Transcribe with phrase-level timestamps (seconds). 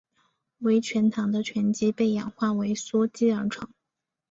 [0.57, 3.69] 为醛糖的醛基被氧化为羧基而成。